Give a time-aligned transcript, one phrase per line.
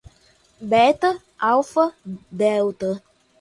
[0.71, 1.85] Beta, alfa,
[2.31, 2.91] delta